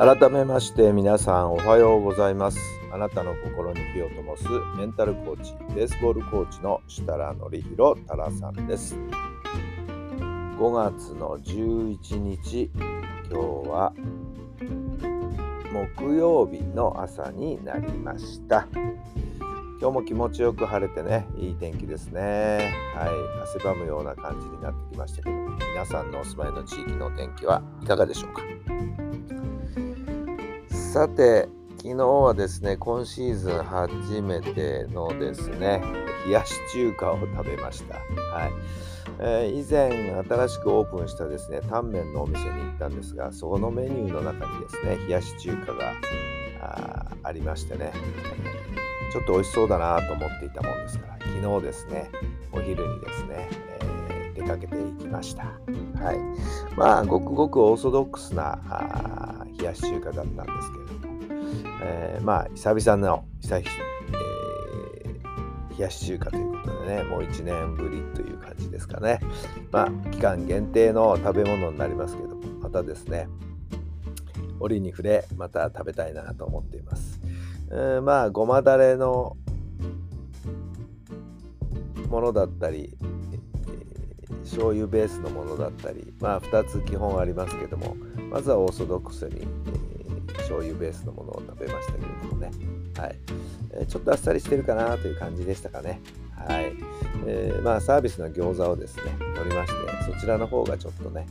[0.00, 2.58] 改めまして皆さんおはようございます。
[2.90, 4.44] あなたの心に火を灯す
[4.78, 8.96] メンタルコーチベースボールコーチの設楽範弘太良さんです。
[10.58, 12.82] 5月の11日今
[13.28, 13.34] 日
[13.68, 13.92] は
[15.70, 18.66] 木曜日の朝になりました。
[19.82, 22.72] 今日も気持ちよく晴れてねいい天気ですね。
[22.96, 23.08] はい
[23.42, 25.36] 汗ばむような感じになってきましたけど
[25.74, 28.40] 皆さんのお住まいの地域の天気はいかがでしょうか？
[30.92, 35.80] さて、昨日はですね、今シーズン初めてのですね、
[36.26, 37.94] 冷やし中華を食べました。
[37.94, 38.00] は
[38.48, 38.52] い
[39.20, 45.92] えー、以前、新しくオープンしたですね、タンメンのお店に行ったんですが、そのメニューの中にですね、冷やし中華が
[46.60, 47.92] あありましてね、
[49.12, 52.10] ちょっと美味しそうだなと思っていたもんですから、昨日ですね、
[52.50, 55.44] お昼にですね、えー、出かけていきました。
[55.44, 56.18] はい。
[56.76, 60.79] まあ、ごくごくオーソドックスなあ冷やし中華だったんですけ、
[61.82, 69.20] えー、まあ、久々の久々、えー、冷やし中華ということでね、もう1年ぶりという感じですかね。
[69.70, 73.28] まあ、期間限定の食べ物になりますけど、またですね、
[74.58, 77.20] 折に触れ、また食べたいなと思っています。
[77.70, 79.36] えー、まあ、ごまだれの
[82.08, 82.96] ものだったり、
[84.50, 87.96] 醤油ベースのものだったり、まあ、2つ基本ありますけども
[88.30, 89.89] まずはオーソドックスに、えー、
[90.50, 92.50] 醤油ベースのものを食べましたけれどもね、
[92.98, 93.16] はい。
[93.74, 96.00] え、ちょっとあっさりしてるかなという感じでしたかね。
[96.34, 96.72] はい。
[97.26, 99.02] えー、まあ、サービスの餃子をですね、
[99.36, 101.26] 取りまして、そちらの方がちょっとね、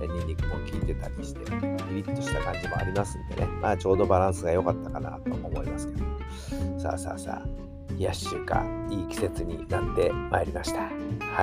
[0.00, 10.80] ニンニクも効いてたりして、ピリッとした感じもありますんでね、まあ、ちょうどバランスが良かったかなと思いますけど、さあさあさあ、冷やし中華、いい季節になってまいりました。
[10.80, 10.88] は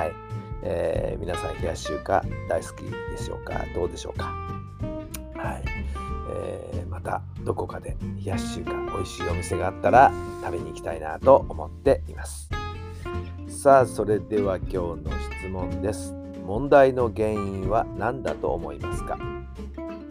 [0.06, 0.14] い。
[0.64, 3.66] えー、皆さん冷やし中華大好きでしょうか？
[3.74, 4.26] どうでしょうか？
[5.34, 5.64] はい、
[6.32, 10.12] えー、またどこかで冷やし中華美味しいお店があったら
[10.42, 12.50] 食べに行きたいなと思っています。
[13.48, 15.02] さあそれでは今日の
[15.40, 16.16] 質問です。
[16.46, 19.18] 問題の原因は何だと思いますか？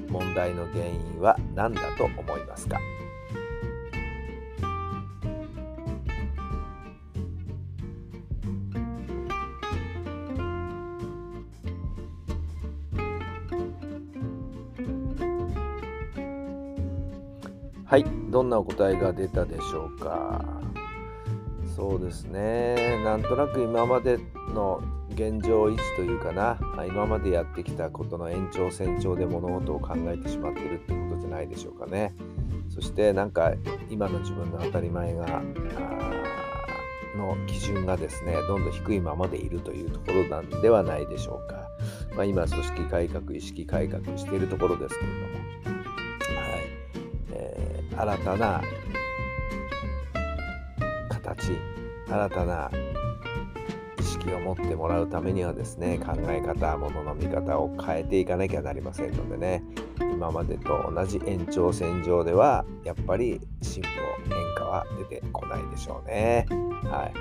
[0.08, 2.80] 問題の原因は何だと思いますか？
[17.90, 18.04] はい。
[18.30, 20.44] どんなお答えが出たでしょうか？
[21.74, 23.02] そうですね。
[23.02, 24.20] なんとなく今まで
[24.54, 24.80] の
[25.10, 26.56] 現状維持というかな。
[26.86, 32.14] 今までやってきたことの延長線上で物事を考えてしまってるってことじゃないでしょうかね。
[32.68, 33.54] そしてなんか
[33.90, 35.42] 今の自分の当たり前が
[37.16, 41.68] の基準がですねどんどん低いままでいるというところなんではないでしょうか、
[42.14, 45.59] まあ、今組織改革意識改革しているところですけれども。
[48.00, 48.62] 新たな
[51.10, 51.52] 形
[52.08, 52.70] 新たな
[53.98, 59.62] 意識を持ってもらうためにはですね考え方ものの見方を変えていかなきゃなりませんのでね。
[60.00, 63.88] 今までと同じ延長線上ではやっぱり進歩
[64.34, 66.46] 変化は出てこないでしょうね。
[66.84, 67.12] はい。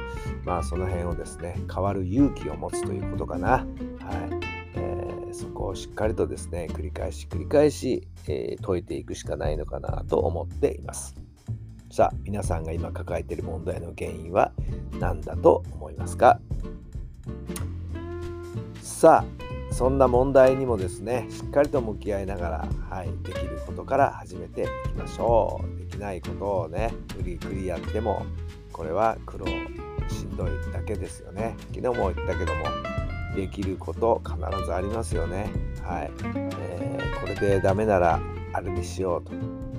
[0.45, 3.49] まあその辺をですね変わる勇気を持つということかな。
[3.49, 4.48] はい。
[5.33, 11.15] そこをしっかりとですね繰り返し繰り返し、えー、解いていくしかないのかなと思っています。
[11.91, 14.51] さあ皆さんが今抱えている問題の原因は
[14.99, 16.39] 何だと思いますか？
[18.81, 25.79] さあそんな問題にもですねしっかりと向き合いながら、はい、できることから始めていきましょう。
[25.79, 28.25] できないことをね無理くりやっても
[28.71, 29.47] これは苦労
[30.07, 31.55] しんどいだけですよね。
[31.73, 32.65] 昨日も言ったけども
[33.35, 35.51] できること必ずありますよね。
[35.83, 36.11] はい。
[36.35, 38.19] えー、これでダメなら
[38.53, 39.31] あれにしようと。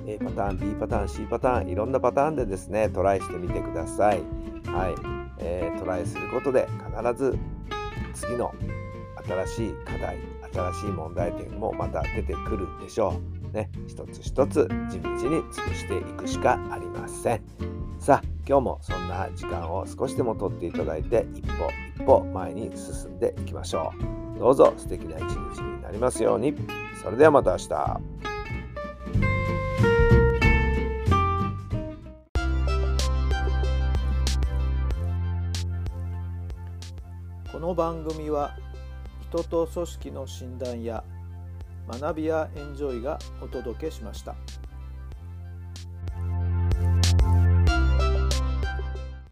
[0.07, 4.21] A パターン、B パターン、C パターン、いろんなパターンでですね、トライしてみてください。
[4.65, 5.21] はい。
[5.37, 6.67] えー、トライすることで
[7.03, 7.37] 必ず
[8.13, 8.53] 次の
[9.25, 10.17] 新しい課題、
[10.53, 13.19] 新しい問題点もまた出てくるでしょ
[13.51, 13.55] う。
[13.55, 17.80] ね、一つ一つ地道に潰していくしかありません。
[18.01, 23.93] さあ今日もそんな時間を少しでもとっていただいて一歩一歩前に進んでいきましょ
[24.35, 24.39] う。
[24.39, 26.55] どうぞ素敵な一日になりますように。
[27.03, 28.01] それではまた明日。
[37.51, 38.57] この番組は
[39.29, 41.03] 人と組織の診断や
[41.87, 44.33] 学びやエンジョイがお届けしました。